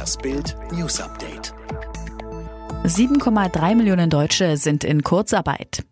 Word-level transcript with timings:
Das 0.00 0.16
Bild 0.16 0.56
News 0.72 0.98
Update. 0.98 1.52
7,3 2.84 3.74
Millionen 3.74 4.08
Deutsche 4.08 4.56
sind 4.56 4.82
in 4.82 5.02
Kurzarbeit. 5.02 5.84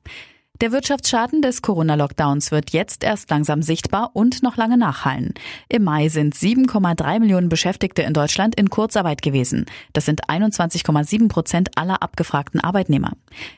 Der 0.62 0.72
Wirtschaftsschaden 0.72 1.42
des 1.42 1.60
Corona-Lockdowns 1.60 2.50
wird 2.50 2.70
jetzt 2.70 3.04
erst 3.04 3.28
langsam 3.28 3.60
sichtbar 3.60 4.12
und 4.14 4.42
noch 4.42 4.56
lange 4.56 4.78
nachhallen. 4.78 5.34
Im 5.68 5.84
Mai 5.84 6.08
sind 6.08 6.34
7,3 6.34 7.20
Millionen 7.20 7.50
Beschäftigte 7.50 8.00
in 8.00 8.14
Deutschland 8.14 8.54
in 8.54 8.70
Kurzarbeit 8.70 9.20
gewesen. 9.20 9.66
Das 9.92 10.06
sind 10.06 10.24
21,7 10.24 11.28
Prozent 11.28 11.76
aller 11.76 12.02
abgefragten 12.02 12.60
Arbeitnehmer. 12.60 13.12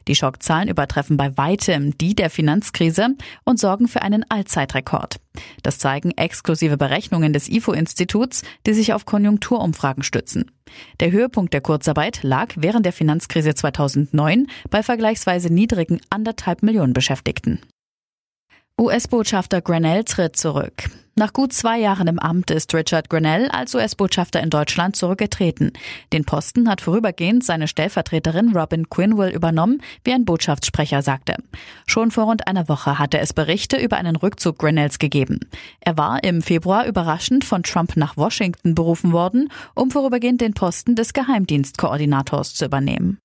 Die 0.09 0.17
Schockzahlen 0.17 0.69
übertreffen 0.69 1.17
bei 1.17 1.37
weitem 1.37 1.97
die 1.97 2.17
der 2.17 2.29
Finanzkrise 2.29 3.11
und 3.45 3.61
sorgen 3.61 3.87
für 3.87 4.03
einen 4.03 4.29
Allzeitrekord. 4.29 5.21
Das 5.63 5.79
zeigen 5.79 6.11
exklusive 6.13 6.77
Berechnungen 6.77 7.33
des 7.33 7.49
IFO-Instituts, 7.49 8.43
die 8.67 8.75
sich 8.75 8.93
auf 8.93 9.07
Konjunkturumfragen 9.07 10.03
stützen. 10.03 10.51
Der 11.01 11.11
Höhepunkt 11.11 11.53
der 11.53 11.61
Kurzarbeit 11.61 12.23
lag 12.23 12.49
während 12.57 12.87
der 12.87 12.93
Finanzkrise 12.93 13.55
2009 13.55 14.47
bei 14.71 14.83
vergleichsweise 14.83 15.53
niedrigen 15.53 16.01
anderthalb 16.11 16.63
Millionen 16.63 16.93
Beschäftigten. 16.93 17.61
US-Botschafter 18.81 19.61
Grenell 19.61 20.05
tritt 20.05 20.37
zurück. 20.37 20.91
Nach 21.21 21.35
gut 21.35 21.53
zwei 21.53 21.79
Jahren 21.79 22.09
im 22.09 22.19
Amt 22.19 22.51
ist 22.51 22.73
Richard 22.73 23.11
Grenell 23.11 23.51
als 23.51 23.75
US-Botschafter 23.75 24.41
in 24.41 24.49
Deutschland 24.49 24.97
zurückgetreten. 24.97 25.71
Den 26.15 26.25
Posten 26.25 26.67
hat 26.67 26.81
vorübergehend 26.81 27.45
seine 27.45 27.69
Stellvertreterin 27.69 28.57
Robin 28.57 28.89
Quinwell 28.89 29.31
übernommen, 29.31 29.83
wie 30.03 30.15
ein 30.15 30.25
Botschaftssprecher 30.25 31.03
sagte. 31.03 31.35
Schon 31.87 32.11
vor 32.11 32.25
rund 32.25 32.49
einer 32.49 32.71
Woche 32.71 32.99
hatte 32.99 33.19
es 33.19 33.35
Berichte 33.35 33.77
über 33.77 33.99
einen 33.99 34.17
Rückzug 34.17 34.57
Grenells 34.57 34.99
gegeben. 34.99 35.41
Er 35.81 35.99
war 35.99 36.25
im 36.25 36.41
Februar 36.41 36.87
überraschend 36.87 37.45
von 37.45 37.65
Trump 37.65 37.99
nach 37.99 38.17
Washington 38.17 38.75
berufen 38.75 39.13
worden, 39.13 39.53
um 39.75 39.91
vorübergehend 39.91 40.41
den 40.41 40.55
Posten 40.55 40.97
des 40.97 41.13
Geheimdienstkoordinators 41.13 42.55
zu 42.55 42.65
übernehmen. 42.65 43.19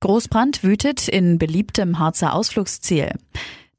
Großbrand 0.00 0.64
wütet 0.64 1.06
in 1.06 1.38
beliebtem 1.38 2.00
Harzer 2.00 2.34
Ausflugsziel. 2.34 3.12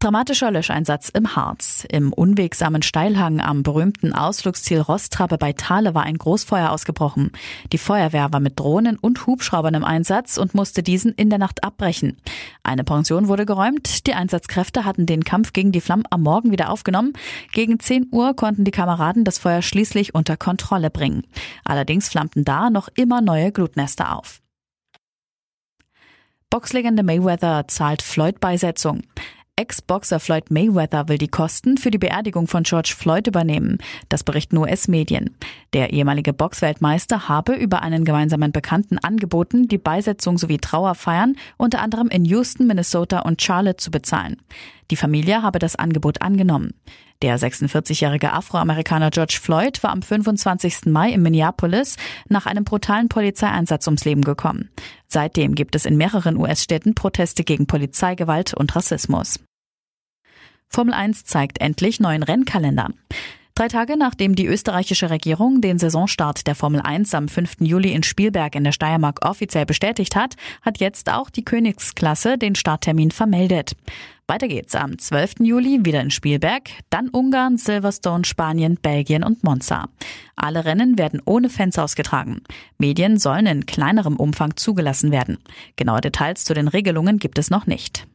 Dramatischer 0.06 0.52
Löscheinsatz 0.52 1.09
im 1.09 1.36
Harz. 1.36 1.84
Im 1.89 2.14
unwegsamen 2.14 2.84
Steilhang 2.84 3.42
am 3.42 3.64
berühmten 3.64 4.14
Ausflugsziel 4.14 4.80
Rostrabe 4.80 5.39
bei 5.39 5.52
Thale 5.52 5.95
war 5.95 6.03
ein 6.03 6.20
Großfeuer 6.20 6.70
ausgebrochen. 6.70 7.31
Die 7.72 7.80
Feuerwehr 7.80 8.31
war 8.31 8.39
mit 8.39 8.59
Drohnen 8.59 8.98
und 8.98 9.26
Hubschraubern 9.26 9.73
im 9.73 9.83
Einsatz 9.83 10.38
und 10.38 10.53
musste 10.53 10.83
diesen 10.83 11.11
in 11.14 11.31
der 11.31 11.39
Nacht 11.39 11.64
abbrechen. 11.64 12.17
Eine 12.61 12.83
Pension 12.83 13.28
wurde 13.28 13.48
geräumt. 13.48 14.06
Die 14.06 14.14
Einsatzkräfte 14.14 14.86
hatten 14.86 15.08
den 15.08 15.23
Kampf 15.23 15.53
gegen 15.53 15.72
die 15.72 15.81
Flammen 15.81 16.06
am 16.11 16.22
Morgen 16.22 16.52
wieder 16.52 16.70
aufgenommen. 16.70 17.14
Gegen 17.52 17.80
10 17.80 18.09
Uhr 18.11 18.36
konnten 18.36 18.64
die 18.64 18.70
Kameraden 18.70 19.23
das 19.23 19.39
Feuer 19.39 19.64
schließlich 19.64 20.14
unter 20.14 20.38
Kontrolle 20.38 20.92
bringen. 20.92 21.23
Allerdings 21.64 22.09
flammten 22.09 22.45
da 22.45 22.70
noch 22.70 22.89
immer 22.94 23.22
neue 23.22 23.52
Glutnester 23.52 24.16
auf. 24.16 24.44
Boxlegende 26.52 27.02
Mayweather 27.02 27.67
zahlt 27.67 28.03
Floyd-Beisetzung. 28.03 29.02
Ex-Boxer 29.58 30.20
Floyd 30.20 30.52
Mayweather 30.52 31.08
will 31.08 31.17
die 31.17 31.30
Kosten 31.30 31.78
für 31.78 31.89
die 31.89 31.98
Beerdigung 31.98 32.45
von 32.45 32.64
George 32.64 32.94
Floyd 32.98 33.25
übernehmen. 33.28 33.78
Das 34.09 34.25
berichten 34.25 34.58
US-Medien. 34.58 35.34
Der 35.72 35.94
ehemalige 35.94 36.34
Boxweltmeister 36.34 37.30
habe 37.30 37.53
über 37.53 37.81
einen 37.81 38.03
gemeinsamen 38.03 38.52
Bekannten 38.52 38.98
angeboten, 38.98 39.70
die 39.70 39.78
Beisetzung 39.78 40.38
sowie 40.38 40.58
Trauerfeiern 40.58 41.38
unter 41.56 41.81
anderem 41.81 42.09
in 42.09 42.26
Houston, 42.26 42.67
Minnesota 42.67 43.20
und 43.20 43.42
Charlotte 43.42 43.78
zu 43.78 43.92
bezahlen. 43.92 44.42
Die 44.91 44.95
Familie 44.95 45.41
habe 45.41 45.59
das 45.59 45.75
Angebot 45.75 46.22
angenommen. 46.22 46.73
Der 47.22 47.39
46-jährige 47.39 48.33
Afroamerikaner 48.33 49.09
George 49.09 49.39
Floyd 49.42 49.81
war 49.83 49.92
am 49.92 50.02
25. 50.02 50.86
Mai 50.86 51.11
in 51.11 51.22
Minneapolis 51.22 51.95
nach 52.27 52.45
einem 52.45 52.66
brutalen 52.66 53.09
Polizeieinsatz 53.09 53.88
ums 53.88 54.05
Leben 54.05 54.22
gekommen. 54.22 54.69
Seitdem 55.08 55.55
gibt 55.55 55.75
es 55.75 55.86
in 55.86 55.97
mehreren 55.97 56.38
US-Städten 56.38 56.94
Proteste 56.94 57.44
gegen 57.44 57.67
Polizeigewalt 57.67 58.54
und 58.54 58.76
Rassismus. 58.76 59.39
Formel 60.67 60.93
1 60.93 61.23
zeigt 61.23 61.61
endlich 61.61 61.99
neuen 61.99 62.23
Rennkalender. 62.23 62.89
Drei 63.58 63.70
Tage 63.70 63.95
nachdem 63.95 64.36
die 64.36 64.48
österreichische 64.48 65.09
Regierung 65.09 65.61
den 65.61 65.80
Saisonstart 65.80 66.45
der 66.45 66.55
Formel 66.55 66.82
1 66.82 67.14
am 67.14 67.30
5. 67.30 67.61
Juli 67.61 67.93
in 67.93 68.04
Spielberg 68.04 68.54
in 68.54 68.65
der 68.65 68.73
Steiermark 68.73 69.26
offiziell 69.26 69.65
bestätigt 69.65 70.17
hat, 70.17 70.36
hat 70.61 70.80
jetzt 70.80 71.09
auch 71.09 71.30
die 71.30 71.45
Königsklasse 71.45 72.38
den 72.38 72.55
Starttermin 72.55 73.11
vermeldet. 73.11 73.77
Weiter 74.27 74.47
geht's 74.47 74.73
am 74.73 74.97
12. 74.97 75.36
Juli 75.41 75.86
wieder 75.86 76.02
in 76.02 76.09
Spielberg, 76.09 76.63
dann 76.89 77.09
Ungarn, 77.09 77.58
Silverstone, 77.58 78.25
Spanien, 78.25 78.80
Belgien 78.81 79.23
und 79.23 79.43
Monza. 79.43 79.87
Alle 80.36 80.65
Rennen 80.65 80.97
werden 80.97 81.21
ohne 81.25 81.47
Fans 81.47 81.77
ausgetragen. 81.77 82.41
Medien 82.80 83.19
sollen 83.19 83.45
in 83.45 83.67
kleinerem 83.67 84.15
Umfang 84.15 84.55
zugelassen 84.55 85.11
werden. 85.11 85.37
Genaue 85.75 86.02
Details 86.02 86.43
zu 86.43 86.55
den 86.55 86.67
Regelungen 86.67 87.19
gibt 87.19 87.37
es 87.37 87.52
noch 87.52 87.67
nicht. 87.67 88.08